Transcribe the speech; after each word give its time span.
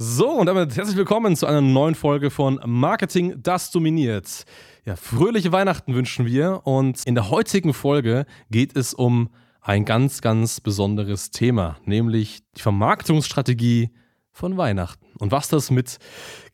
So, 0.00 0.30
und 0.30 0.46
damit 0.46 0.76
herzlich 0.76 0.96
willkommen 0.96 1.34
zu 1.34 1.44
einer 1.46 1.60
neuen 1.60 1.96
Folge 1.96 2.30
von 2.30 2.60
Marketing, 2.64 3.34
das 3.42 3.72
dominiert. 3.72 4.44
Ja, 4.84 4.94
fröhliche 4.94 5.50
Weihnachten 5.50 5.92
wünschen 5.92 6.24
wir 6.24 6.60
und 6.62 7.02
in 7.04 7.16
der 7.16 7.30
heutigen 7.30 7.74
Folge 7.74 8.24
geht 8.48 8.76
es 8.76 8.94
um 8.94 9.28
ein 9.60 9.84
ganz, 9.84 10.20
ganz 10.20 10.60
besonderes 10.60 11.32
Thema, 11.32 11.78
nämlich 11.84 12.44
die 12.56 12.62
Vermarktungsstrategie 12.62 13.90
von 14.30 14.56
Weihnachten 14.56 15.04
und 15.18 15.32
was 15.32 15.48
das 15.48 15.72
mit 15.72 15.98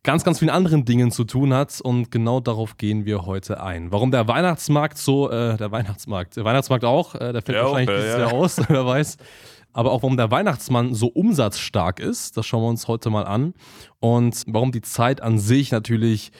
ganz, 0.02 0.24
ganz 0.24 0.38
vielen 0.38 0.50
anderen 0.50 0.86
Dingen 0.86 1.10
zu 1.10 1.24
tun 1.24 1.52
hat. 1.52 1.82
Und 1.82 2.10
genau 2.10 2.40
darauf 2.40 2.78
gehen 2.78 3.04
wir 3.04 3.26
heute 3.26 3.62
ein. 3.62 3.92
Warum 3.92 4.10
der 4.10 4.26
Weihnachtsmarkt 4.26 4.96
so, 4.96 5.30
äh, 5.30 5.58
der 5.58 5.70
Weihnachtsmarkt, 5.70 6.38
der 6.38 6.46
Weihnachtsmarkt 6.46 6.86
auch, 6.86 7.14
äh, 7.14 7.34
der 7.34 7.42
fällt 7.42 7.58
ja, 7.58 7.64
wahrscheinlich 7.64 7.94
dieses 7.94 8.12
ja. 8.14 8.18
Jahr 8.20 8.32
aus, 8.32 8.58
wer 8.68 8.86
weiß 8.86 9.18
aber 9.74 9.92
auch 9.92 10.02
warum 10.02 10.16
der 10.16 10.30
Weihnachtsmann 10.30 10.94
so 10.94 11.08
umsatzstark 11.08 12.00
ist. 12.00 12.36
Das 12.36 12.46
schauen 12.46 12.62
wir 12.62 12.68
uns 12.68 12.88
heute 12.88 13.10
mal 13.10 13.24
an. 13.24 13.52
Und 14.00 14.44
warum 14.46 14.72
die 14.72 14.80
Zeit 14.80 15.20
an 15.20 15.38
sich 15.38 15.70
natürlich 15.72 16.32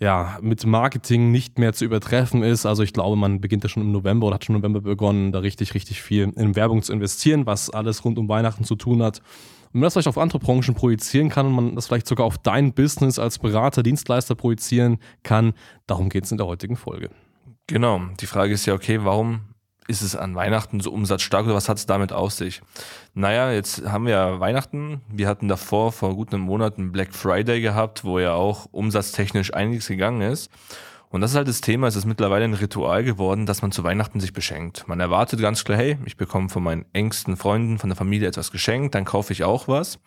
ja, 0.00 0.36
mit 0.42 0.66
Marketing 0.66 1.30
nicht 1.30 1.60
mehr 1.60 1.72
zu 1.72 1.84
übertreffen 1.84 2.42
ist. 2.42 2.66
Also 2.66 2.82
ich 2.82 2.92
glaube, 2.92 3.14
man 3.14 3.40
beginnt 3.40 3.62
ja 3.62 3.68
schon 3.68 3.84
im 3.84 3.92
November 3.92 4.26
oder 4.26 4.34
hat 4.34 4.44
schon 4.44 4.56
im 4.56 4.60
November 4.60 4.80
begonnen, 4.80 5.30
da 5.30 5.38
richtig, 5.38 5.74
richtig 5.74 6.02
viel 6.02 6.32
in 6.34 6.56
Werbung 6.56 6.82
zu 6.82 6.92
investieren, 6.92 7.46
was 7.46 7.70
alles 7.70 8.04
rund 8.04 8.18
um 8.18 8.28
Weihnachten 8.28 8.64
zu 8.64 8.74
tun 8.74 9.00
hat. 9.00 9.20
Und 9.72 9.80
man 9.80 9.82
das 9.82 9.92
vielleicht 9.92 10.08
auf 10.08 10.18
andere 10.18 10.40
Branchen 10.40 10.74
projizieren 10.74 11.28
kann 11.28 11.46
und 11.46 11.52
man 11.52 11.74
das 11.76 11.86
vielleicht 11.86 12.08
sogar 12.08 12.26
auf 12.26 12.36
dein 12.36 12.72
Business 12.72 13.20
als 13.20 13.38
Berater, 13.38 13.84
Dienstleister 13.84 14.34
projizieren 14.34 14.98
kann, 15.22 15.52
darum 15.86 16.08
geht 16.08 16.24
es 16.24 16.32
in 16.32 16.36
der 16.36 16.48
heutigen 16.48 16.74
Folge. 16.74 17.10
Genau, 17.68 18.00
die 18.20 18.26
Frage 18.26 18.52
ist 18.52 18.66
ja, 18.66 18.74
okay, 18.74 18.98
warum 19.04 19.51
ist 19.88 20.02
es 20.02 20.16
an 20.16 20.34
Weihnachten 20.34 20.80
so 20.80 20.92
umsatzstark 20.92 21.44
oder 21.44 21.54
was 21.54 21.68
hat 21.68 21.78
es 21.78 21.86
damit 21.86 22.12
auf 22.12 22.32
sich? 22.32 22.62
Naja, 23.14 23.52
jetzt 23.52 23.84
haben 23.86 24.06
wir 24.06 24.12
ja 24.12 24.40
Weihnachten. 24.40 25.00
Wir 25.08 25.28
hatten 25.28 25.48
davor 25.48 25.92
vor 25.92 26.14
gut 26.14 26.32
einem 26.32 26.44
Monat 26.44 26.78
einen 26.78 26.92
Black 26.92 27.14
Friday 27.14 27.60
gehabt, 27.60 28.04
wo 28.04 28.18
ja 28.18 28.32
auch 28.34 28.66
umsatztechnisch 28.70 29.54
einiges 29.54 29.88
gegangen 29.88 30.22
ist. 30.22 30.50
Und 31.10 31.20
das 31.20 31.32
ist 31.32 31.36
halt 31.36 31.48
das 31.48 31.60
Thema, 31.60 31.88
es 31.88 31.96
ist 31.96 32.06
mittlerweile 32.06 32.44
ein 32.44 32.54
Ritual 32.54 33.04
geworden, 33.04 33.44
dass 33.44 33.60
man 33.60 33.70
zu 33.70 33.84
Weihnachten 33.84 34.18
sich 34.18 34.32
beschenkt. 34.32 34.88
Man 34.88 34.98
erwartet 34.98 35.40
ganz 35.40 35.62
klar, 35.62 35.76
hey, 35.76 35.98
ich 36.06 36.16
bekomme 36.16 36.48
von 36.48 36.62
meinen 36.62 36.86
engsten 36.94 37.36
Freunden, 37.36 37.78
von 37.78 37.90
der 37.90 37.98
Familie 37.98 38.28
etwas 38.28 38.50
geschenkt, 38.50 38.94
dann 38.94 39.04
kaufe 39.04 39.34
ich 39.34 39.44
auch 39.44 39.68
was. 39.68 39.98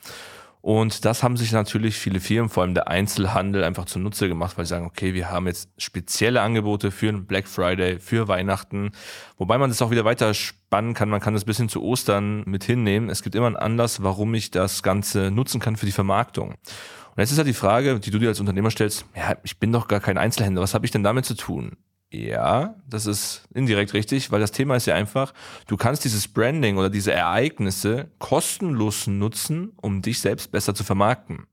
Und 0.65 1.05
das 1.05 1.21
haben 1.21 1.37
sich 1.37 1.51
natürlich 1.51 1.95
viele 1.95 2.19
Firmen, 2.19 2.49
vor 2.49 2.63
allem 2.63 2.73
der 2.73 2.87
Einzelhandel, 2.87 3.63
einfach 3.63 3.85
zunutze 3.85 4.27
gemacht, 4.27 4.57
weil 4.57 4.65
sie 4.65 4.69
sagen, 4.69 4.87
okay, 4.87 5.13
wir 5.13 5.29
haben 5.29 5.45
jetzt 5.45 5.69
spezielle 5.77 6.41
Angebote 6.41 6.89
für 6.89 7.07
einen 7.07 7.27
Black 7.27 7.47
Friday, 7.47 7.99
für 7.99 8.27
Weihnachten. 8.27 8.89
Wobei 9.37 9.59
man 9.59 9.69
das 9.69 9.83
auch 9.83 9.91
wieder 9.91 10.05
weiter 10.05 10.33
spannen 10.33 10.95
kann. 10.95 11.09
Man 11.09 11.21
kann 11.21 11.35
das 11.35 11.45
bis 11.45 11.57
hin 11.57 11.69
zu 11.69 11.83
Ostern 11.83 12.41
mit 12.47 12.63
hinnehmen. 12.63 13.11
Es 13.11 13.21
gibt 13.21 13.35
immer 13.35 13.45
einen 13.45 13.57
Anlass, 13.57 14.01
warum 14.01 14.33
ich 14.33 14.49
das 14.49 14.81
Ganze 14.81 15.29
nutzen 15.29 15.59
kann 15.59 15.75
für 15.75 15.85
die 15.85 15.91
Vermarktung. 15.91 16.49
Und 16.49 17.17
jetzt 17.17 17.31
ist 17.31 17.37
halt 17.37 17.47
die 17.47 17.53
Frage, 17.53 17.99
die 17.99 18.09
du 18.09 18.17
dir 18.17 18.29
als 18.29 18.39
Unternehmer 18.39 18.71
stellst, 18.71 19.05
ja, 19.15 19.37
ich 19.43 19.59
bin 19.59 19.71
doch 19.71 19.87
gar 19.87 19.99
kein 19.99 20.17
Einzelhändler, 20.17 20.63
was 20.63 20.73
habe 20.73 20.87
ich 20.87 20.91
denn 20.91 21.03
damit 21.03 21.25
zu 21.25 21.35
tun? 21.35 21.77
Ja, 22.17 22.75
das 22.87 23.07
ist 23.07 23.45
indirekt 23.53 23.93
richtig, 23.93 24.31
weil 24.31 24.39
das 24.39 24.53
Thema 24.53 24.77
ist 24.77 24.87
ja 24.87 24.95
einfach, 24.95 25.33
du 25.67 25.75
kannst 25.75 26.05
dieses 26.05 26.29
Branding 26.29 26.77
oder 26.77 26.89
diese 26.89 27.11
Ereignisse 27.11 28.09
kostenlos 28.19 29.07
nutzen, 29.07 29.73
um 29.81 30.01
dich 30.01 30.21
selbst 30.21 30.49
besser 30.51 30.73
zu 30.73 30.85
vermarkten. 30.85 31.45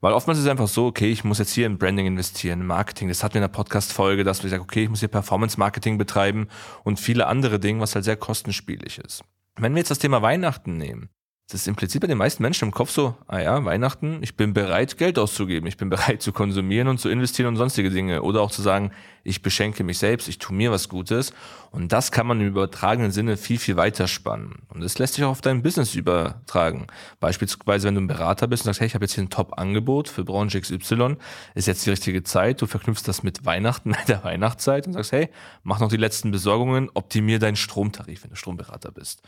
Weil 0.00 0.12
oftmals 0.12 0.38
ist 0.38 0.46
es 0.46 0.50
einfach 0.50 0.66
so, 0.66 0.86
okay, 0.86 1.12
ich 1.12 1.22
muss 1.22 1.38
jetzt 1.38 1.52
hier 1.52 1.66
in 1.66 1.78
Branding 1.78 2.06
investieren, 2.06 2.62
in 2.62 2.66
Marketing. 2.66 3.06
Das 3.06 3.22
hatten 3.22 3.34
wir 3.34 3.40
in 3.40 3.48
der 3.48 3.56
Podcast-Folge, 3.56 4.24
dass 4.24 4.42
wir 4.42 4.50
sagen, 4.50 4.64
okay, 4.64 4.84
ich 4.84 4.90
muss 4.90 5.00
hier 5.00 5.08
Performance-Marketing 5.08 5.96
betreiben 5.96 6.48
und 6.82 6.98
viele 6.98 7.28
andere 7.28 7.60
Dinge, 7.60 7.80
was 7.80 7.94
halt 7.94 8.04
sehr 8.04 8.16
kostenspielig 8.16 8.98
ist. 8.98 9.22
Wenn 9.56 9.74
wir 9.74 9.78
jetzt 9.78 9.92
das 9.92 9.98
Thema 9.98 10.22
Weihnachten 10.22 10.76
nehmen, 10.76 11.10
das 11.50 11.62
ist 11.62 11.66
implizit 11.66 12.00
bei 12.00 12.06
den 12.06 12.18
meisten 12.18 12.44
Menschen 12.44 12.66
im 12.66 12.70
Kopf 12.70 12.90
so, 12.90 13.16
ah 13.26 13.40
ja, 13.40 13.64
Weihnachten, 13.64 14.20
ich 14.22 14.36
bin 14.36 14.52
bereit, 14.52 14.96
Geld 14.98 15.18
auszugeben, 15.18 15.66
ich 15.66 15.76
bin 15.76 15.90
bereit 15.90 16.22
zu 16.22 16.32
konsumieren 16.32 16.86
und 16.86 16.98
zu 16.98 17.08
investieren 17.08 17.48
und 17.48 17.56
sonstige 17.56 17.90
Dinge. 17.90 18.22
Oder 18.22 18.40
auch 18.40 18.52
zu 18.52 18.62
sagen, 18.62 18.92
ich 19.24 19.42
beschenke 19.42 19.82
mich 19.82 19.98
selbst, 19.98 20.28
ich 20.28 20.38
tue 20.38 20.56
mir 20.56 20.70
was 20.70 20.88
Gutes. 20.88 21.32
Und 21.72 21.90
das 21.90 22.12
kann 22.12 22.28
man 22.28 22.40
im 22.40 22.46
übertragenen 22.46 23.10
Sinne 23.10 23.36
viel, 23.36 23.58
viel 23.58 23.76
weiter 23.76 24.06
spannen. 24.06 24.62
Und 24.68 24.80
das 24.80 24.98
lässt 24.98 25.14
sich 25.14 25.24
auch 25.24 25.30
auf 25.30 25.40
dein 25.40 25.62
Business 25.62 25.96
übertragen. 25.96 26.86
Beispielsweise, 27.18 27.88
wenn 27.88 27.96
du 27.96 28.02
ein 28.02 28.06
Berater 28.06 28.46
bist 28.46 28.62
und 28.62 28.66
sagst, 28.66 28.80
hey, 28.80 28.86
ich 28.86 28.94
habe 28.94 29.04
jetzt 29.04 29.14
hier 29.14 29.24
ein 29.24 29.30
Top-Angebot 29.30 30.08
für 30.08 30.24
Branche 30.24 30.60
XY, 30.60 31.16
ist 31.56 31.66
jetzt 31.66 31.84
die 31.84 31.90
richtige 31.90 32.22
Zeit, 32.22 32.62
du 32.62 32.66
verknüpfst 32.66 33.02
das 33.06 33.24
mit 33.24 33.44
Weihnachten, 33.44 33.90
mit 33.90 33.98
der 34.08 34.22
Weihnachtszeit 34.22 34.86
und 34.86 34.92
sagst, 34.92 35.10
hey, 35.10 35.28
mach 35.64 35.80
noch 35.80 35.88
die 35.88 35.96
letzten 35.96 36.30
Besorgungen, 36.30 36.90
optimier 36.94 37.40
deinen 37.40 37.56
Stromtarif, 37.56 38.22
wenn 38.22 38.30
du 38.30 38.36
Stromberater 38.36 38.92
bist. 38.92 39.22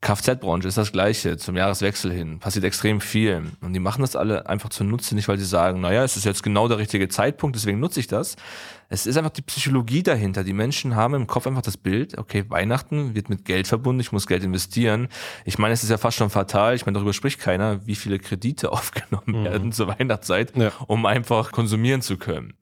Kfz-Branche 0.00 0.68
ist 0.68 0.78
das 0.78 0.92
Gleiche, 0.92 1.36
zum 1.38 1.56
Jahreswechsel 1.56 2.12
hin. 2.12 2.38
Passiert 2.38 2.64
extrem 2.64 3.00
viel. 3.00 3.50
Und 3.60 3.72
die 3.72 3.80
machen 3.80 4.02
das 4.02 4.14
alle 4.14 4.48
einfach 4.48 4.68
zunutze, 4.68 5.16
nicht 5.16 5.26
weil 5.26 5.38
sie 5.38 5.44
sagen, 5.44 5.80
naja, 5.80 6.04
es 6.04 6.16
ist 6.16 6.24
jetzt 6.24 6.44
genau 6.44 6.68
der 6.68 6.78
richtige 6.78 7.08
Zeitpunkt, 7.08 7.56
deswegen 7.56 7.80
nutze 7.80 7.98
ich 7.98 8.06
das. 8.06 8.36
Es 8.88 9.06
ist 9.06 9.16
einfach 9.16 9.32
die 9.32 9.42
Psychologie 9.42 10.04
dahinter. 10.04 10.44
Die 10.44 10.52
Menschen 10.52 10.94
haben 10.94 11.14
im 11.14 11.26
Kopf 11.26 11.48
einfach 11.48 11.62
das 11.62 11.76
Bild, 11.76 12.16
okay, 12.16 12.44
Weihnachten 12.48 13.16
wird 13.16 13.28
mit 13.28 13.44
Geld 13.44 13.66
verbunden, 13.66 14.00
ich 14.00 14.12
muss 14.12 14.28
Geld 14.28 14.44
investieren. 14.44 15.08
Ich 15.44 15.58
meine, 15.58 15.74
es 15.74 15.82
ist 15.82 15.90
ja 15.90 15.98
fast 15.98 16.16
schon 16.16 16.30
fatal, 16.30 16.76
ich 16.76 16.86
meine, 16.86 16.94
darüber 16.94 17.12
spricht 17.12 17.40
keiner, 17.40 17.84
wie 17.86 17.96
viele 17.96 18.20
Kredite 18.20 18.70
aufgenommen 18.72 19.40
mhm. 19.40 19.44
werden 19.44 19.72
zur 19.72 19.88
Weihnachtszeit, 19.88 20.56
ja. 20.56 20.70
um 20.86 21.06
einfach 21.06 21.50
konsumieren 21.50 22.02
zu 22.02 22.18
können. 22.18 22.54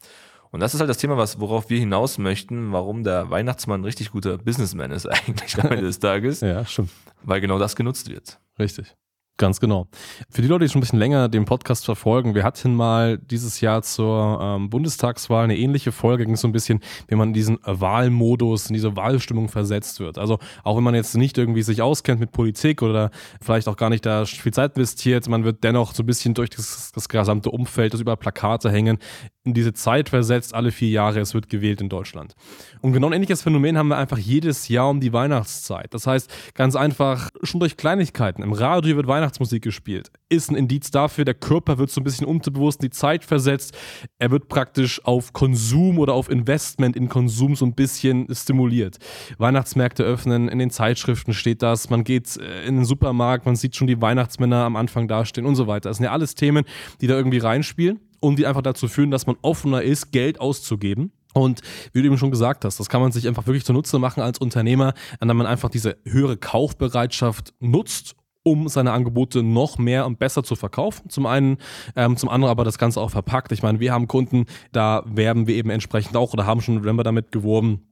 Und 0.50 0.60
das 0.60 0.74
ist 0.74 0.80
halt 0.80 0.90
das 0.90 0.98
Thema, 0.98 1.16
was, 1.16 1.40
worauf 1.40 1.70
wir 1.70 1.78
hinaus 1.78 2.18
möchten, 2.18 2.72
warum 2.72 3.04
der 3.04 3.30
Weihnachtsmann 3.30 3.80
ein 3.80 3.84
richtig 3.84 4.10
guter 4.10 4.38
Businessman 4.38 4.90
ist 4.90 5.06
eigentlich 5.06 5.58
am 5.62 5.70
Ende 5.70 5.86
des 5.86 5.98
Tages. 5.98 6.40
ja, 6.40 6.64
stimmt. 6.64 6.90
Weil 7.22 7.40
genau 7.40 7.58
das 7.58 7.76
genutzt 7.76 8.08
wird. 8.08 8.38
Richtig. 8.58 8.94
Ganz 9.38 9.60
genau. 9.60 9.86
Für 10.30 10.40
die 10.40 10.48
Leute, 10.48 10.64
die 10.64 10.70
schon 10.70 10.78
ein 10.78 10.80
bisschen 10.80 10.98
länger 10.98 11.28
den 11.28 11.44
Podcast 11.44 11.84
verfolgen, 11.84 12.34
wir 12.34 12.42
hatten 12.42 12.74
mal 12.74 13.18
dieses 13.18 13.60
Jahr 13.60 13.82
zur 13.82 14.38
ähm, 14.40 14.70
Bundestagswahl 14.70 15.44
eine 15.44 15.58
ähnliche 15.58 15.92
Folge, 15.92 16.24
ging 16.24 16.36
so 16.36 16.48
ein 16.48 16.52
bisschen, 16.52 16.80
wie 17.08 17.16
man 17.16 17.28
in 17.28 17.34
diesen 17.34 17.58
Wahlmodus, 17.62 18.68
in 18.68 18.74
diese 18.74 18.96
Wahlstimmung 18.96 19.50
versetzt 19.50 20.00
wird. 20.00 20.16
Also 20.16 20.38
auch 20.64 20.78
wenn 20.78 20.84
man 20.84 20.94
jetzt 20.94 21.14
nicht 21.16 21.36
irgendwie 21.36 21.62
sich 21.62 21.82
auskennt 21.82 22.18
mit 22.18 22.32
Politik 22.32 22.80
oder 22.80 23.10
vielleicht 23.42 23.68
auch 23.68 23.76
gar 23.76 23.90
nicht 23.90 24.06
da 24.06 24.24
viel 24.24 24.54
Zeit 24.54 24.74
investiert, 24.74 25.28
man 25.28 25.44
wird 25.44 25.62
dennoch 25.64 25.92
so 25.92 26.02
ein 26.02 26.06
bisschen 26.06 26.32
durch 26.32 26.48
das, 26.48 26.92
das 26.94 27.06
gesamte 27.06 27.50
Umfeld, 27.50 27.92
das 27.92 28.00
über 28.00 28.16
Plakate 28.16 28.70
hängen, 28.70 28.98
in 29.46 29.54
diese 29.54 29.72
Zeit 29.72 30.08
versetzt, 30.08 30.54
alle 30.54 30.72
vier 30.72 30.88
Jahre, 30.88 31.20
es 31.20 31.32
wird 31.32 31.48
gewählt 31.48 31.80
in 31.80 31.88
Deutschland. 31.88 32.34
Und 32.80 32.92
genau 32.92 33.06
ein 33.06 33.12
ähnliches 33.12 33.42
Phänomen 33.42 33.78
haben 33.78 33.88
wir 33.88 33.96
einfach 33.96 34.18
jedes 34.18 34.68
Jahr 34.68 34.90
um 34.90 35.00
die 35.00 35.12
Weihnachtszeit. 35.12 35.94
Das 35.94 36.06
heißt, 36.06 36.30
ganz 36.54 36.74
einfach, 36.74 37.30
schon 37.42 37.60
durch 37.60 37.76
Kleinigkeiten. 37.76 38.42
Im 38.42 38.52
Radio 38.52 38.96
wird 38.96 39.06
Weihnachtsmusik 39.26 39.64
gespielt. 39.64 40.10
Ist 40.28 40.50
ein 40.50 40.56
Indiz 40.56 40.92
dafür, 40.92 41.24
der 41.24 41.34
Körper 41.34 41.78
wird 41.78 41.90
so 41.90 42.00
ein 42.00 42.04
bisschen 42.04 42.26
unterbewusst 42.26 42.80
in 42.80 42.90
die 42.90 42.96
Zeit 42.96 43.24
versetzt. 43.24 43.76
Er 44.18 44.30
wird 44.30 44.48
praktisch 44.48 45.04
auf 45.04 45.32
Konsum 45.32 45.98
oder 45.98 46.14
auf 46.14 46.30
Investment 46.30 46.94
in 46.94 47.08
Konsum 47.08 47.56
so 47.56 47.66
ein 47.66 47.74
bisschen 47.74 48.28
stimuliert. 48.32 48.98
Weihnachtsmärkte 49.38 50.04
öffnen, 50.04 50.48
in 50.48 50.60
den 50.60 50.70
Zeitschriften 50.70 51.34
steht 51.34 51.62
das, 51.62 51.90
man 51.90 52.04
geht 52.04 52.36
äh, 52.36 52.64
in 52.66 52.76
den 52.76 52.84
Supermarkt, 52.84 53.46
man 53.46 53.56
sieht 53.56 53.74
schon 53.74 53.88
die 53.88 54.00
Weihnachtsmänner 54.00 54.64
am 54.64 54.76
Anfang 54.76 55.08
dastehen 55.08 55.44
und 55.44 55.56
so 55.56 55.66
weiter. 55.66 55.90
Das 55.90 55.96
sind 55.96 56.04
ja 56.04 56.12
alles 56.12 56.36
Themen, 56.36 56.64
die 57.00 57.08
da 57.08 57.16
irgendwie 57.16 57.38
reinspielen 57.38 57.98
und 58.20 58.38
die 58.38 58.46
einfach 58.46 58.62
dazu 58.62 58.86
führen, 58.86 59.10
dass 59.10 59.26
man 59.26 59.36
offener 59.42 59.82
ist, 59.82 60.12
Geld 60.12 60.40
auszugeben. 60.40 61.10
Und 61.34 61.60
wie 61.92 62.00
du 62.00 62.06
eben 62.06 62.16
schon 62.16 62.30
gesagt 62.30 62.64
hast, 62.64 62.78
das 62.78 62.88
kann 62.88 63.00
man 63.02 63.12
sich 63.12 63.26
einfach 63.26 63.46
wirklich 63.46 63.64
zunutze 63.64 63.98
machen 63.98 64.22
als 64.22 64.38
Unternehmer, 64.38 64.94
an 65.20 65.28
dem 65.28 65.36
man 65.36 65.46
einfach 65.46 65.68
diese 65.68 65.98
höhere 66.04 66.36
Kaufbereitschaft 66.36 67.52
nutzt 67.58 68.14
um 68.46 68.68
seine 68.68 68.92
Angebote 68.92 69.42
noch 69.42 69.76
mehr 69.76 70.06
und 70.06 70.20
besser 70.20 70.44
zu 70.44 70.54
verkaufen. 70.54 71.10
Zum 71.10 71.26
einen, 71.26 71.56
ähm, 71.96 72.16
zum 72.16 72.28
anderen 72.28 72.52
aber 72.52 72.62
das 72.62 72.78
Ganze 72.78 73.00
auch 73.00 73.10
verpackt. 73.10 73.50
Ich 73.50 73.64
meine, 73.64 73.80
wir 73.80 73.92
haben 73.92 74.06
Kunden, 74.06 74.46
da 74.70 75.02
werben 75.04 75.48
wir 75.48 75.56
eben 75.56 75.68
entsprechend 75.68 76.16
auch 76.16 76.32
oder 76.32 76.46
haben 76.46 76.60
schon 76.60 76.76
November 76.76 77.02
damit 77.02 77.32
geworben, 77.32 77.85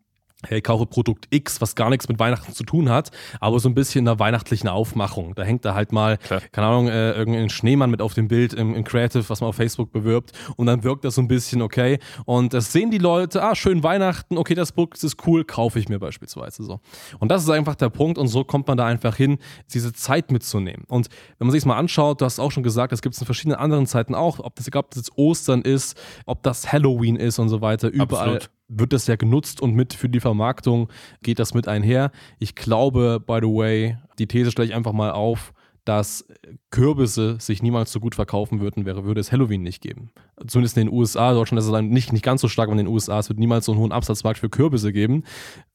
hey, 0.48 0.60
kaufe 0.60 0.86
Produkt 0.86 1.26
X, 1.30 1.60
was 1.60 1.74
gar 1.74 1.90
nichts 1.90 2.08
mit 2.08 2.18
Weihnachten 2.18 2.52
zu 2.52 2.64
tun 2.64 2.88
hat, 2.88 3.10
aber 3.40 3.58
so 3.60 3.68
ein 3.68 3.74
bisschen 3.74 4.00
in 4.00 4.04
der 4.06 4.18
weihnachtlichen 4.18 4.68
Aufmachung. 4.68 5.34
Da 5.34 5.42
hängt 5.42 5.64
da 5.64 5.74
halt 5.74 5.92
mal, 5.92 6.18
Klar. 6.18 6.42
keine 6.52 6.66
Ahnung, 6.66 6.88
äh, 6.88 7.12
irgendein 7.12 7.50
Schneemann 7.50 7.90
mit 7.90 8.00
auf 8.00 8.14
dem 8.14 8.28
Bild 8.28 8.52
im, 8.54 8.74
im, 8.74 8.84
Creative, 8.84 9.28
was 9.28 9.40
man 9.40 9.48
auf 9.48 9.56
Facebook 9.56 9.92
bewirbt 9.92 10.32
und 10.56 10.66
dann 10.66 10.84
wirkt 10.84 11.04
das 11.04 11.14
so 11.14 11.22
ein 11.22 11.28
bisschen 11.28 11.62
okay 11.62 11.98
und 12.24 12.52
das 12.52 12.72
sehen 12.72 12.90
die 12.90 12.98
Leute, 12.98 13.42
ah, 13.42 13.54
schön 13.54 13.82
Weihnachten, 13.82 14.38
okay, 14.38 14.54
das 14.54 14.72
Produkt 14.72 15.02
ist 15.02 15.26
cool, 15.26 15.44
kaufe 15.44 15.78
ich 15.78 15.88
mir 15.88 15.98
beispielsweise 15.98 16.62
so. 16.62 16.80
Und 17.18 17.30
das 17.30 17.42
ist 17.42 17.50
einfach 17.50 17.74
der 17.74 17.90
Punkt 17.90 18.18
und 18.18 18.28
so 18.28 18.44
kommt 18.44 18.68
man 18.68 18.76
da 18.76 18.86
einfach 18.86 19.16
hin, 19.16 19.38
diese 19.72 19.92
Zeit 19.92 20.30
mitzunehmen. 20.30 20.84
Und 20.88 21.08
wenn 21.38 21.46
man 21.46 21.52
sich 21.52 21.64
mal 21.64 21.76
anschaut, 21.76 22.20
du 22.20 22.24
hast 22.24 22.38
auch 22.38 22.50
schon 22.50 22.62
gesagt, 22.62 22.92
das 22.92 23.02
gibt 23.02 23.14
es 23.14 23.20
in 23.20 23.26
verschiedenen 23.26 23.58
anderen 23.58 23.86
Zeiten 23.86 24.14
auch, 24.14 24.40
ob 24.40 24.54
das, 24.56 24.68
egal 24.68 24.80
ob 24.80 24.90
das 24.90 24.98
jetzt 24.98 25.16
Ostern 25.16 25.62
ist, 25.62 26.00
ob 26.26 26.42
das 26.42 26.72
Halloween 26.72 27.16
ist 27.16 27.38
und 27.38 27.48
so 27.48 27.60
weiter, 27.60 27.88
überall. 27.88 28.36
Absolut 28.36 28.50
wird 28.78 28.92
das 28.92 29.06
ja 29.06 29.16
genutzt 29.16 29.60
und 29.60 29.74
mit 29.74 29.94
für 29.94 30.08
die 30.08 30.20
Vermarktung 30.20 30.88
geht 31.22 31.38
das 31.38 31.54
mit 31.54 31.68
einher. 31.68 32.10
Ich 32.38 32.54
glaube, 32.54 33.20
by 33.24 33.38
the 33.40 33.48
way, 33.48 33.96
die 34.18 34.26
These 34.26 34.50
stelle 34.50 34.68
ich 34.68 34.74
einfach 34.74 34.92
mal 34.92 35.12
auf, 35.12 35.52
dass 35.84 36.26
Kürbisse 36.70 37.36
sich 37.38 37.62
niemals 37.62 37.92
so 37.92 38.00
gut 38.00 38.14
verkaufen 38.14 38.60
würden, 38.60 38.86
wäre, 38.86 39.04
würde 39.04 39.20
es 39.20 39.32
Halloween 39.32 39.62
nicht 39.62 39.82
geben. 39.82 40.10
Zumindest 40.46 40.76
in 40.76 40.86
den 40.86 40.94
USA, 40.94 41.32
Deutschland 41.32 41.60
ist 41.60 41.66
es 41.66 41.72
dann 41.72 41.88
nicht, 41.88 42.12
nicht 42.12 42.24
ganz 42.24 42.40
so 42.40 42.48
stark, 42.48 42.68
aber 42.68 42.78
in 42.78 42.86
den 42.86 42.92
USA, 42.92 43.18
es 43.18 43.28
wird 43.28 43.38
niemals 43.38 43.66
so 43.66 43.72
einen 43.72 43.80
hohen 43.80 43.92
Absatzmarkt 43.92 44.38
für 44.38 44.48
Kürbisse 44.48 44.92
geben, 44.92 45.24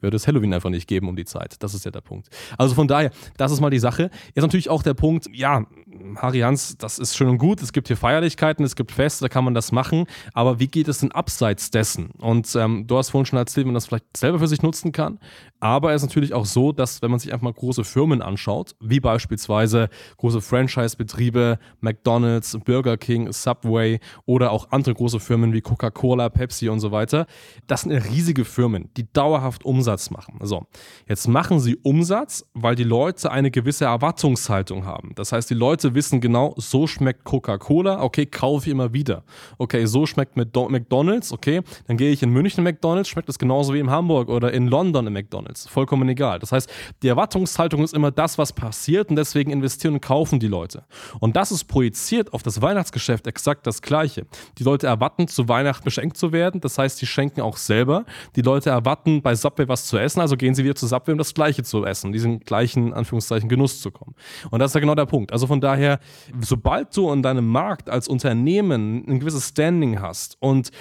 würde 0.02 0.18
es 0.18 0.28
Halloween 0.28 0.54
einfach 0.54 0.70
nicht 0.70 0.88
geben 0.88 1.08
um 1.08 1.16
die 1.16 1.26
Zeit. 1.26 1.56
Das 1.64 1.74
ist 1.74 1.86
ja 1.86 1.92
der 1.92 2.02
Punkt. 2.02 2.30
Also 2.58 2.76
von 2.76 2.88
daher, 2.88 3.12
das 3.38 3.52
ist 3.52 3.62
mal 3.62 3.70
die 3.70 3.80
Sache. 3.80 4.10
Jetzt 4.36 4.44
natürlich 4.44 4.70
auch 4.70 4.84
der 4.84 4.94
Punkt, 4.94 5.28
ja, 5.34 5.66
Harry 6.18 6.40
Hans, 6.40 6.78
das 6.78 7.00
ist 7.00 7.16
schön 7.16 7.30
und 7.30 7.38
gut, 7.38 7.62
es 7.62 7.74
gibt 7.74 7.88
hier 7.88 7.98
Feierlichkeiten, 7.98 8.64
es 8.66 8.76
gibt 8.76 8.92
Feste, 8.92 9.26
da 9.26 9.30
kann 9.30 9.44
man 9.44 9.54
das 9.54 9.72
machen, 9.72 10.06
aber 10.34 10.60
wie 10.60 10.68
geht 10.68 10.88
es 10.88 11.00
denn 11.00 11.12
abseits 11.12 11.72
dessen? 11.72 12.12
Und 12.20 12.56
ähm, 12.56 12.86
du 12.88 12.98
hast 12.98 13.10
vorhin 13.10 13.26
schon 13.26 13.40
erzählt, 13.40 13.66
man 13.66 13.74
das 13.74 13.88
vielleicht 13.88 14.16
selber 14.16 14.40
für 14.40 14.48
sich 14.48 14.62
nutzen 14.62 14.92
kann, 14.92 15.20
aber 15.60 15.94
es 15.94 16.02
ist 16.02 16.10
natürlich 16.10 16.34
auch 16.34 16.46
so, 16.46 16.72
dass 16.72 17.02
wenn 17.02 17.12
man 17.12 17.20
sich 17.20 17.34
einfach 17.34 17.44
mal 17.44 17.54
große 17.54 17.84
Firmen 17.84 18.22
anschaut, 18.22 18.76
wie 18.80 19.00
beispielsweise 19.00 19.90
große 20.18 20.42
Franchise-Betriebe, 20.42 21.60
McDonald's, 21.82 22.58
Burger 22.64 22.98
King, 22.98 23.32
Subway 23.32 24.00
oder 24.26 24.49
auch 24.50 24.72
andere 24.72 24.94
große 24.94 25.20
Firmen 25.20 25.54
wie 25.54 25.62
Coca-Cola, 25.62 26.30
Pepsi 26.30 26.70
und 26.70 26.80
so 26.80 26.92
weiter, 26.92 27.26
das 27.68 27.82
sind 27.82 27.92
riesige 27.92 28.46
Firmen, 28.46 28.90
die 28.98 29.12
dauerhaft 29.12 29.66
Umsatz 29.66 30.10
machen. 30.10 30.40
So, 30.42 30.66
jetzt 31.08 31.28
machen 31.28 31.60
sie 31.60 31.78
Umsatz, 31.78 32.46
weil 32.54 32.76
die 32.76 32.84
Leute 32.84 33.32
eine 33.32 33.52
gewisse 33.52 33.86
Erwartungshaltung 33.86 34.86
haben. 34.86 35.14
Das 35.16 35.32
heißt, 35.32 35.50
die 35.50 35.56
Leute 35.56 35.96
wissen 35.96 36.22
genau, 36.22 36.54
so 36.58 36.88
schmeckt 36.88 37.24
Coca-Cola, 37.24 38.02
okay, 38.02 38.26
kaufe 38.26 38.68
ich 38.68 38.72
immer 38.72 38.94
wieder. 38.94 39.24
Okay, 39.58 39.86
so 39.86 40.06
schmeckt 40.06 40.36
McDonald's, 40.36 41.32
okay, 41.32 41.62
dann 41.88 41.98
gehe 41.98 42.12
ich 42.12 42.24
in 42.24 42.30
München 42.32 42.64
McDonald's, 42.64 43.10
schmeckt 43.10 43.30
es 43.30 43.40
genauso 43.40 43.74
wie 43.74 43.80
in 43.80 43.90
Hamburg 43.90 44.30
oder 44.30 44.52
in 44.54 44.68
London 44.68 45.06
McDonald's. 45.06 45.30
McDonalds. 45.30 45.68
Vollkommen 45.68 46.10
egal. 46.10 46.40
Das 46.40 46.52
heißt, 46.52 46.70
die 47.04 47.08
Erwartungshaltung 47.08 47.84
ist 47.84 47.94
immer 47.94 48.12
das, 48.12 48.38
was 48.38 48.54
passiert 48.54 49.10
und 49.10 49.16
deswegen 49.16 49.52
investieren 49.52 49.96
und 49.96 50.02
kaufen 50.02 50.40
die 50.40 50.48
Leute. 50.48 50.84
Und 51.20 51.36
das 51.36 51.52
ist 51.52 51.66
projiziert 51.66 52.34
auf 52.34 52.44
das 52.44 52.62
Weihnachtsgeschäft 52.62 53.28
exakt 53.28 53.68
das 53.68 53.82
Gleiche. 53.82 54.26
Die 54.58 54.64
Leute 54.64 54.88
erwarten, 54.88 55.28
zu 55.28 55.48
Weihnachten 55.48 55.84
beschenkt 55.84 56.18
zu 56.18 56.32
werden. 56.32 56.62
Das 56.62 56.78
heißt, 56.78 56.98
sie 56.98 57.06
schenken 57.06 57.42
auch 57.42 57.58
selber. 57.58 58.06
Die 58.36 58.42
Leute 58.42 58.70
erwarten, 58.70 59.22
bei 59.22 59.36
Subway 59.36 59.68
was 59.68 59.86
zu 59.86 59.98
essen. 59.98 60.22
Also 60.22 60.38
gehen 60.38 60.56
sie 60.56 60.64
wieder 60.64 60.76
zu 60.76 60.88
Subway, 60.88 61.14
um 61.14 61.18
das 61.18 61.34
Gleiche 61.34 61.64
zu 61.64 61.86
essen, 61.86 62.12
diesen 62.12 62.40
gleichen, 62.40 62.94
Anführungszeichen, 62.94 63.50
Genuss 63.50 63.82
zu 63.82 63.92
kommen. 63.92 64.16
Und 64.52 64.60
das 64.60 64.72
ist 64.72 64.76
ja 64.76 64.82
genau 64.82 64.96
der 64.96 65.06
Punkt. 65.06 65.32
Also 65.32 65.48
von 65.48 65.62
daher, 65.62 66.00
sobald 66.42 66.96
du 66.96 67.12
in 67.12 67.24
deinem 67.24 67.48
Markt 67.48 67.90
als 67.90 68.08
Unternehmen 68.08 69.04
ein 69.08 69.20
gewisses 69.20 69.50
Standing 69.50 70.02
hast 70.02 70.38
und 70.40 70.72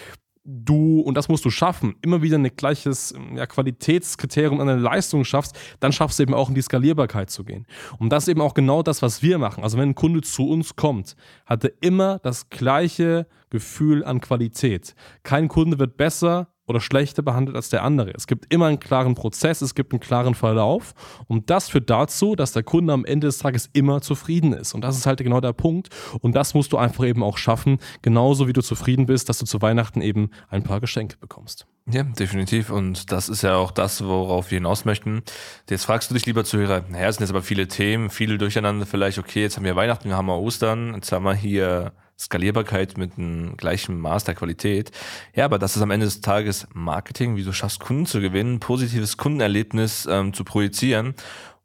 du, 0.51 1.01
und 1.01 1.15
das 1.15 1.29
musst 1.29 1.45
du 1.45 1.51
schaffen, 1.51 1.97
immer 2.01 2.23
wieder 2.23 2.39
ein 2.39 2.51
gleiches 2.57 3.15
ja, 3.35 3.47
Qualitätskriterium 3.47 4.61
an 4.61 4.67
der 4.67 4.77
Leistung 4.77 5.25
schaffst, 5.25 5.57
dann 5.81 5.93
schaffst 5.93 6.19
du 6.19 6.23
eben 6.23 6.33
auch 6.33 6.49
in 6.49 6.55
die 6.55 6.63
Skalierbarkeit 6.63 7.29
zu 7.29 7.45
gehen. 7.45 7.67
Und 7.99 8.11
das 8.11 8.25
ist 8.25 8.29
eben 8.29 8.41
auch 8.41 8.55
genau 8.55 8.83
das, 8.83 9.03
was 9.03 9.23
wir 9.23 9.39
machen. 9.39 9.63
Also 9.63 9.77
wenn 9.77 9.91
ein 9.91 9.95
Kunde 9.95 10.23
zu 10.23 10.49
uns 10.49 10.75
kommt, 10.75 11.17
hat 11.45 11.65
er 11.65 11.73
immer 11.83 12.19
das 12.21 12.49
gleiche 12.49 13.27
Gefühl 13.51 14.05
an 14.05 14.21
Qualität. 14.21 14.95
Kein 15.23 15.49
Kunde 15.49 15.79
wird 15.79 15.99
besser 15.99 16.49
oder 16.69 16.81
schlechter 16.81 17.23
behandelt 17.23 17.57
als 17.57 17.71
der 17.71 17.83
andere. 17.83 18.13
Es 18.15 18.27
gibt 18.27 18.53
immer 18.53 18.67
einen 18.67 18.79
klaren 18.79 19.15
Prozess, 19.15 19.63
es 19.63 19.75
gibt 19.75 19.93
einen 19.93 20.01
klaren 20.01 20.35
Verlauf 20.35 20.95
und 21.27 21.51
das 21.51 21.71
führt 21.71 21.91
dazu, 21.91 22.37
dass 22.37 22.53
der 22.53 22.63
Kunde 22.63 22.93
am 22.93 23.05
Ende 23.05 23.27
des 23.27 23.39
Tages 23.39 23.69
immer 23.73 24.01
zufrieden 24.01 24.53
ist. 24.53 24.75
Und 24.75 24.83
das 24.83 24.97
ist 24.97 25.07
halt 25.07 25.19
genau 25.19 25.41
der 25.41 25.53
Punkt 25.53 25.89
und 26.21 26.37
das 26.37 26.55
musst 26.55 26.73
du 26.73 26.77
einfach 26.77 27.05
eben 27.05 27.23
auch 27.23 27.39
schaffen, 27.39 27.79
genauso 28.03 28.47
wie 28.47 28.53
du 28.53 28.63
zufrieden 28.63 29.07
bist, 29.07 29.29
dass 29.29 29.39
du 29.39 29.47
zu 29.47 29.61
Weihnachten 29.63 30.01
eben 30.01 30.31
ein 30.49 30.63
paar 30.63 30.81
Geschenke 30.81 31.17
bekommst. 31.17 31.67
Ja, 31.91 32.03
definitiv. 32.03 32.71
Und 32.71 33.11
das 33.13 33.31
ist 33.31 33.43
ja 33.43 33.57
auch 33.57 33.71
das, 33.71 34.05
worauf 34.05 34.51
wir 34.51 34.59
hinaus 34.59 34.85
möchten. 34.85 35.23
Jetzt 35.71 35.87
fragst 35.87 36.11
du 36.11 36.15
dich, 36.15 36.27
lieber 36.27 36.45
Zuhörer, 36.45 36.85
naja, 36.91 37.09
es 37.09 37.17
sind 37.17 37.25
jetzt 37.25 37.31
aber 37.31 37.43
viele 37.43 37.67
Themen, 37.67 38.11
viele 38.11 38.37
durcheinander 38.37 38.85
vielleicht, 38.85 39.19
okay, 39.19 39.43
jetzt 39.43 39.57
haben 39.57 39.65
wir 39.65 39.75
Weihnachten, 39.75 40.09
wir 40.09 40.17
haben 40.17 40.29
Ostern, 40.29 40.95
jetzt 40.95 41.11
haben 41.13 41.25
wir 41.25 41.35
hier 41.35 41.93
Skalierbarkeit 42.19 42.99
mit 42.99 43.17
einem 43.17 43.57
gleichen 43.57 43.99
Maß 44.01 44.25
der 44.25 44.35
Qualität. 44.35 44.91
Ja, 45.35 45.45
aber 45.45 45.59
das 45.59 45.77
ist 45.77 45.83
am 45.83 45.91
Ende 45.91 46.07
des 46.07 46.21
Tages 46.21 46.67
Marketing, 46.75 47.37
wie 47.37 47.45
du 47.45 47.53
schaffst, 47.53 47.81
Kunden 47.81 48.07
zu 48.07 48.21
gewinnen, 48.21 48.61
positives 48.61 49.17
Kundenerlebnis 49.17 50.07
ähm, 50.11 50.33
zu 50.33 50.45
projizieren 50.45 51.15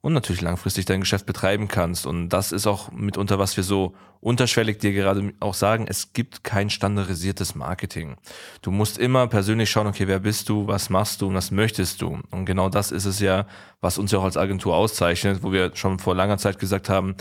und 0.04 0.12
natürlich 0.12 0.42
langfristig 0.42 0.84
dein 0.84 1.00
Geschäft 1.00 1.26
betreiben 1.26 1.70
kannst. 1.70 2.06
Und 2.06 2.28
das 2.28 2.52
ist 2.52 2.68
auch 2.68 2.92
mitunter, 2.92 3.40
was 3.40 3.56
wir 3.56 3.64
so 3.64 3.96
unterschwellig 4.20 4.80
dir 4.80 4.92
gerade 4.92 5.34
auch 5.40 5.54
sagen, 5.54 5.86
es 5.88 6.12
gibt 6.12 6.44
kein 6.44 6.70
standardisiertes 6.70 7.56
Marketing. 7.56 8.18
Du 8.62 8.72
musst 8.72 8.98
immer 8.98 9.28
persönlich 9.28 9.72
schauen, 9.72 9.88
okay, 9.88 10.10
wer 10.10 10.20
bist 10.20 10.50
du, 10.50 10.68
was 10.68 10.90
machst 10.90 11.22
du 11.22 11.28
und 11.28 11.36
was 11.36 11.52
möchtest 11.52 12.02
du? 12.02 12.20
Und 12.32 12.46
genau 12.46 12.68
das 12.68 12.92
ist 12.92 13.06
es 13.06 13.22
ja, 13.22 13.48
was 13.80 13.98
uns 13.98 14.12
ja 14.12 14.20
auch 14.20 14.26
als 14.26 14.36
Agentur 14.36 14.76
auszeichnet, 14.76 15.42
wo 15.42 15.54
wir 15.54 15.72
schon 15.74 16.00
vor 16.00 16.16
langer 16.16 16.38
Zeit 16.38 16.60
gesagt 16.60 16.90
haben, 16.90 17.16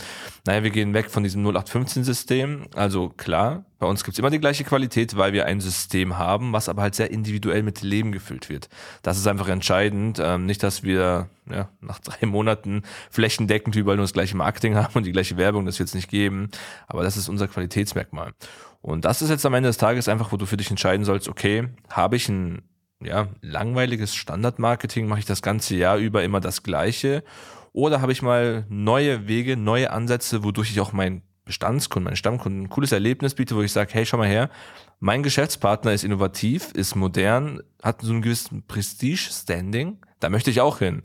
naja, 0.44 0.64
wir 0.64 0.70
gehen 0.70 0.92
weg 0.92 1.08
von 1.08 1.22
diesem 1.22 1.46
0815-System. 1.46 2.66
Also 2.74 3.10
klar, 3.10 3.64
bei 3.82 3.88
uns 3.88 4.04
gibt's 4.04 4.20
immer 4.20 4.30
die 4.30 4.38
gleiche 4.38 4.62
Qualität, 4.62 5.16
weil 5.16 5.32
wir 5.32 5.46
ein 5.46 5.60
System 5.60 6.16
haben, 6.16 6.52
was 6.52 6.68
aber 6.68 6.82
halt 6.82 6.94
sehr 6.94 7.10
individuell 7.10 7.64
mit 7.64 7.82
Leben 7.82 8.12
gefüllt 8.12 8.48
wird. 8.48 8.68
Das 9.02 9.18
ist 9.18 9.26
einfach 9.26 9.48
entscheidend. 9.48 10.20
Ähm, 10.22 10.46
nicht, 10.46 10.62
dass 10.62 10.84
wir 10.84 11.28
ja, 11.50 11.68
nach 11.80 11.98
drei 12.04 12.24
Monaten 12.24 12.82
flächendeckend 13.10 13.74
überall 13.74 13.96
nur 13.96 14.04
das 14.04 14.12
gleiche 14.12 14.36
Marketing 14.36 14.76
haben 14.76 14.94
und 14.94 15.04
die 15.04 15.10
gleiche 15.10 15.36
Werbung, 15.36 15.66
das 15.66 15.80
wird 15.80 15.88
es 15.88 15.96
nicht 15.96 16.08
geben. 16.08 16.48
Aber 16.86 17.02
das 17.02 17.16
ist 17.16 17.28
unser 17.28 17.48
Qualitätsmerkmal. 17.48 18.34
Und 18.82 19.04
das 19.04 19.20
ist 19.20 19.30
jetzt 19.30 19.44
am 19.44 19.54
Ende 19.54 19.68
des 19.68 19.78
Tages 19.78 20.06
einfach, 20.06 20.30
wo 20.30 20.36
du 20.36 20.46
für 20.46 20.56
dich 20.56 20.70
entscheiden 20.70 21.04
sollst, 21.04 21.28
okay, 21.28 21.66
habe 21.90 22.14
ich 22.14 22.28
ein 22.28 22.62
ja, 23.02 23.26
langweiliges 23.40 24.14
Standardmarketing, 24.14 25.08
mache 25.08 25.18
ich 25.18 25.26
das 25.26 25.42
ganze 25.42 25.74
Jahr 25.74 25.96
über 25.96 26.22
immer 26.22 26.38
das 26.38 26.62
Gleiche? 26.62 27.24
Oder 27.72 28.00
habe 28.00 28.12
ich 28.12 28.22
mal 28.22 28.64
neue 28.68 29.26
Wege, 29.26 29.56
neue 29.56 29.90
Ansätze, 29.90 30.44
wodurch 30.44 30.70
ich 30.70 30.80
auch 30.80 30.92
meinen 30.92 31.22
Bestandskunden, 31.44 32.04
meinen 32.04 32.16
Stammkunden 32.16 32.62
ein 32.62 32.68
cooles 32.68 32.92
Erlebnis 32.92 33.34
biete, 33.34 33.56
wo 33.56 33.62
ich 33.62 33.72
sage, 33.72 33.92
hey, 33.94 34.06
schau 34.06 34.16
mal 34.16 34.28
her, 34.28 34.50
mein 35.00 35.22
Geschäftspartner 35.22 35.92
ist 35.92 36.04
innovativ, 36.04 36.72
ist 36.72 36.94
modern, 36.94 37.60
hat 37.82 38.02
so 38.02 38.12
ein 38.12 38.22
gewisses 38.22 38.50
Prestige-Standing, 38.68 39.98
da 40.20 40.28
möchte 40.28 40.50
ich 40.50 40.60
auch 40.60 40.78
hin. 40.78 41.02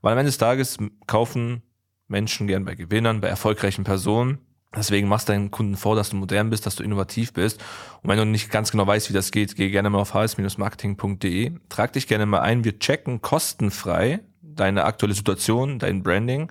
Weil 0.00 0.12
am 0.12 0.18
Ende 0.18 0.28
des 0.28 0.38
Tages 0.38 0.78
kaufen 1.06 1.62
Menschen 2.06 2.46
gern 2.46 2.64
bei 2.64 2.74
Gewinnern, 2.74 3.20
bei 3.20 3.28
erfolgreichen 3.28 3.84
Personen 3.84 4.38
Deswegen 4.74 5.08
machst 5.08 5.28
deinen 5.28 5.50
Kunden 5.50 5.76
vor, 5.76 5.96
dass 5.96 6.10
du 6.10 6.16
modern 6.16 6.50
bist, 6.50 6.64
dass 6.64 6.76
du 6.76 6.84
innovativ 6.84 7.32
bist. 7.32 7.60
Und 8.02 8.10
wenn 8.10 8.18
du 8.18 8.24
nicht 8.24 8.50
ganz 8.50 8.70
genau 8.70 8.86
weißt, 8.86 9.08
wie 9.08 9.14
das 9.14 9.32
geht, 9.32 9.56
geh 9.56 9.70
gerne 9.70 9.90
mal 9.90 9.98
auf 9.98 10.14
hs-marketing.de, 10.14 11.52
trag 11.68 11.92
dich 11.92 12.06
gerne 12.06 12.26
mal 12.26 12.40
ein. 12.40 12.62
Wir 12.62 12.78
checken 12.78 13.20
kostenfrei 13.20 14.20
deine 14.60 14.84
aktuelle 14.84 15.14
Situation, 15.14 15.78
dein 15.78 16.02
Branding. 16.02 16.50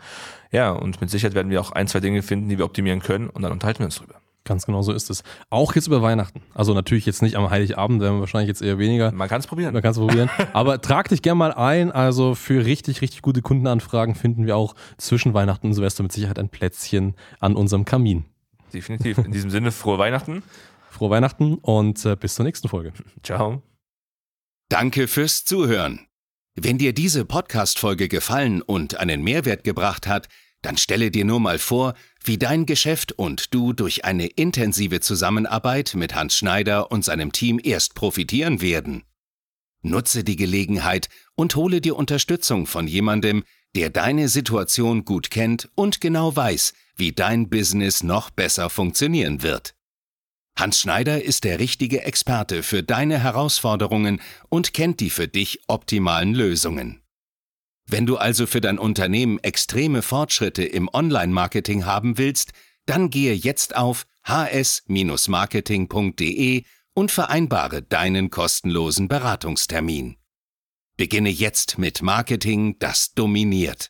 Ja, 0.52 0.72
und 0.72 1.00
mit 1.00 1.10
Sicherheit 1.10 1.36
werden 1.36 1.52
wir 1.52 1.62
auch 1.62 1.72
ein, 1.72 1.88
zwei 1.88 2.00
Dinge 2.00 2.22
finden, 2.22 2.50
die 2.50 2.58
wir 2.58 2.66
optimieren 2.66 3.02
können 3.02 3.30
und 3.30 3.42
dann 3.42 3.52
unterhalten 3.52 3.80
wir 3.80 3.86
uns 3.86 3.96
drüber. 3.96 4.16
Ganz 4.46 4.66
genau 4.66 4.82
so 4.82 4.94
ist 4.94 5.12
es. 5.12 5.24
Auch 5.52 5.76
jetzt 5.76 5.86
über 5.86 6.02
Weihnachten. 6.02 6.42
Also 6.56 6.74
natürlich 6.74 7.06
jetzt 7.06 7.22
nicht 7.22 7.36
am 7.36 7.52
Heiligabend, 7.52 8.02
werden 8.02 8.16
wir 8.16 8.22
wahrscheinlich 8.22 8.48
jetzt 8.48 8.64
eher 8.64 8.80
weniger. 8.80 9.12
Man 9.12 9.30
kann 9.30 9.42
es 9.42 9.48
probieren. 9.48 9.74
Man 9.74 9.84
kann 9.84 9.92
es 9.92 9.98
probieren. 9.98 10.30
Aber 10.54 10.82
trag 10.82 11.10
dich 11.10 11.22
gerne 11.22 11.38
mal 11.38 11.54
ein. 11.54 11.92
Also 11.92 12.34
für 12.34 12.66
richtig, 12.66 13.02
richtig 13.02 13.22
gute 13.22 13.44
Kundenanfragen 13.44 14.16
finden 14.16 14.48
wir 14.48 14.58
auch 14.58 14.74
zwischen 14.98 15.36
Weihnachten 15.36 15.68
und 15.68 15.74
Silvester 15.74 16.02
mit 16.02 16.12
Sicherheit 16.12 16.40
ein 16.40 16.50
Plätzchen 16.50 17.16
an 17.40 17.56
unserem 17.56 17.86
Kamin. 17.86 18.26
Definitiv. 18.74 19.20
In 19.20 19.32
diesem 19.32 19.52
Sinne, 19.52 19.72
frohe 19.72 20.00
Weihnachten. 20.00 20.42
Frohe 20.90 21.12
Weihnachten 21.12 21.56
und 21.56 22.04
äh, 22.06 22.16
bis 22.16 22.34
zur 22.36 22.46
nächsten 22.46 22.70
Folge. 22.70 22.94
Ciao. 23.22 23.62
Danke 24.70 25.08
fürs 25.08 25.46
Zuhören. 25.46 26.09
Wenn 26.62 26.78
dir 26.78 26.92
diese 26.92 27.24
Podcast-Folge 27.24 28.10
gefallen 28.10 28.62
und 28.62 29.00
einen 29.00 29.24
Mehrwert 29.24 29.64
gebracht 29.64 30.08
hat, 30.08 30.28
dann 30.62 30.76
stelle 30.76 31.10
dir 31.10 31.24
nur 31.24 31.40
mal 31.40 31.58
vor, 31.58 31.94
wie 32.22 32.38
dein 32.38 32.66
Geschäft 32.66 33.14
und 33.14 33.54
du 33.54 33.72
durch 33.72 34.04
eine 34.04 34.28
intensive 34.28 35.00
Zusammenarbeit 35.00 35.94
mit 35.96 36.16
Hans 36.16 36.36
Schneider 36.36 36.92
und 36.92 37.06
seinem 37.06 37.32
Team 37.32 37.62
erst 37.64 37.96
profitieren 37.96 38.60
werden. 38.60 39.04
Nutze 39.84 40.26
die 40.26 40.36
Gelegenheit 40.36 41.08
und 41.36 41.56
hole 41.56 41.80
dir 41.80 41.96
Unterstützung 41.96 42.66
von 42.66 42.88
jemandem, 42.88 43.46
der 43.74 43.90
deine 43.90 44.28
Situation 44.28 45.06
gut 45.06 45.32
kennt 45.32 45.70
und 45.76 46.02
genau 46.02 46.36
weiß, 46.36 46.74
wie 46.98 47.14
dein 47.14 47.50
Business 47.50 48.04
noch 48.04 48.32
besser 48.32 48.70
funktionieren 48.70 49.44
wird. 49.44 49.76
Hans 50.60 50.80
Schneider 50.82 51.24
ist 51.24 51.46
der 51.46 51.58
richtige 51.58 52.04
Experte 52.04 52.62
für 52.64 52.84
deine 52.84 53.24
Herausforderungen 53.24 54.22
und 54.50 54.74
kennt 54.74 55.00
die 55.00 55.10
für 55.10 55.30
dich 55.30 55.62
optimalen 55.70 56.34
Lösungen. 56.34 57.02
Wenn 57.88 58.06
du 58.06 58.18
also 58.18 58.46
für 58.46 58.60
dein 58.60 58.78
Unternehmen 58.78 59.40
extreme 59.40 60.02
Fortschritte 60.02 60.66
im 60.66 60.90
Online-Marketing 60.92 61.86
haben 61.86 62.18
willst, 62.18 62.52
dann 62.86 63.10
gehe 63.10 63.34
jetzt 63.34 63.78
auf 63.78 64.06
hs-marketing.de 64.28 66.64
und 66.94 67.12
vereinbare 67.12 67.82
deinen 67.82 68.30
kostenlosen 68.30 69.08
Beratungstermin. 69.08 70.18
Beginne 70.98 71.30
jetzt 71.30 71.78
mit 71.78 72.02
Marketing, 72.02 72.78
das 72.80 73.14
dominiert. 73.14 73.88